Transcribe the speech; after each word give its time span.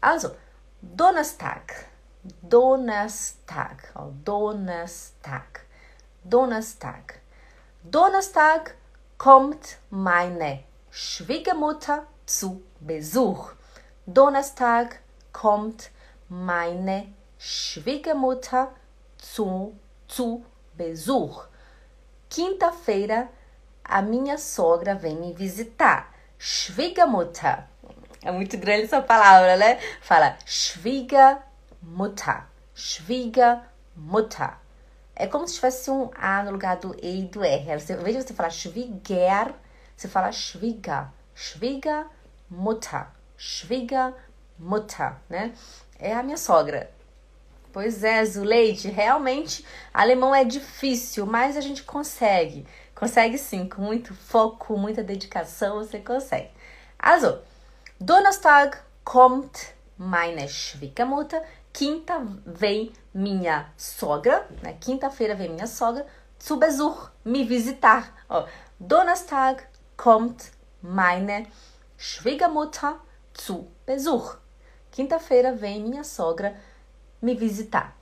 Also, 0.00 0.30
Donnerstag. 0.80 1.86
Donnerstag. 2.42 3.92
Ó, 3.94 4.10
Donnerstag. 4.24 5.66
Donnerstag. 6.24 7.20
Donnerstag 7.82 8.74
kommt 9.18 9.76
meine 9.90 10.64
Schwiegermutter 10.90 12.06
zu 12.24 12.62
Besuch. 12.80 13.52
Donnerstag 14.06 15.00
kommt 15.32 15.90
meine 16.28 17.12
Schwiegermutter 17.38 18.72
zu, 19.18 19.78
zu 20.08 20.44
Besuch. 20.76 21.44
Quinta-feira, 22.30 23.28
a 23.84 24.00
minha 24.00 24.38
sogra 24.38 24.94
vem 24.94 25.20
me 25.20 25.34
visitar. 25.34 26.06
Schwiegermutter. 26.38 27.68
É 28.22 28.30
muito 28.30 28.56
grande 28.58 28.82
essa 28.82 29.00
palavra, 29.00 29.56
né? 29.56 29.78
Fala 30.00 30.36
Schwiegermutter. 30.44 32.44
Schwiegermutter. 32.74 34.52
É 35.16 35.26
como 35.26 35.48
se 35.48 35.54
tivesse 35.54 35.90
um 35.90 36.10
A 36.14 36.42
no 36.42 36.52
lugar 36.52 36.76
do 36.76 36.94
E 37.02 37.20
e 37.20 37.22
do 37.22 37.42
R. 37.42 37.78
Você, 37.78 37.94
em 37.94 37.96
vez 37.96 38.16
de 38.16 38.22
você 38.22 38.34
falar 38.34 38.50
Schwieger, 38.50 39.54
você 39.96 40.08
fala 40.08 40.32
Schwieger. 40.32 41.06
Schwiegermutter. 41.34 43.06
Schwiegermutter, 43.36 45.14
né? 45.28 45.54
É 45.98 46.14
a 46.14 46.22
minha 46.22 46.36
sogra. 46.36 46.90
Pois 47.72 48.02
é, 48.02 48.24
Zuleide, 48.24 48.90
realmente 48.90 49.64
alemão 49.94 50.34
é 50.34 50.44
difícil, 50.44 51.24
mas 51.24 51.56
a 51.56 51.60
gente 51.60 51.84
consegue. 51.84 52.66
Consegue 52.94 53.38
sim, 53.38 53.68
com 53.68 53.80
muito 53.80 54.12
foco, 54.12 54.76
muita 54.76 55.04
dedicação, 55.04 55.76
você 55.76 56.00
consegue. 56.00 56.50
Also, 56.98 57.38
Donnerstag 58.02 58.82
kommt 59.04 59.74
meine 59.98 60.48
Schwiegermutter. 60.48 61.42
Quinta 61.70 62.22
vem 62.46 62.94
minha 63.12 63.66
sogra, 63.76 64.46
né? 64.62 64.72
Quinta-feira 64.80 65.34
vem 65.34 65.50
minha 65.50 65.66
sogra 65.66 66.06
zu 66.38 66.56
Besuch, 66.58 67.10
me 67.22 67.44
visitar. 67.44 68.08
Ó, 68.26 68.46
Donnerstag 68.78 69.68
kommt 69.98 70.50
meine 70.80 71.46
Schwiegermutter 71.98 72.98
zu 73.34 73.70
Besuch. 73.84 74.38
Quinta-feira 74.90 75.52
vem 75.52 75.82
minha 75.82 76.02
sogra 76.02 76.54
me 77.20 77.34
visitar. 77.34 77.94